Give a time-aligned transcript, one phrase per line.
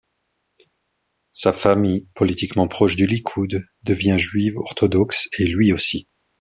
[1.31, 6.07] Sa famille- politiquement proche du Likoud- devient juive orthodoxe, et lui aussi.